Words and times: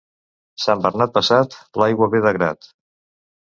Sant 0.63 0.81
Bernat 0.85 1.13
passat, 1.19 1.59
l'aigua 1.83 2.11
ve 2.17 2.25
de 2.29 2.35
grat. 2.41 2.73